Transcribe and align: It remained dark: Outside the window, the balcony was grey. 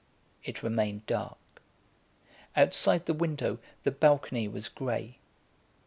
It 0.43 0.63
remained 0.63 1.05
dark: 1.05 1.37
Outside 2.55 3.05
the 3.05 3.13
window, 3.13 3.59
the 3.83 3.91
balcony 3.91 4.47
was 4.47 4.67
grey. 4.67 5.19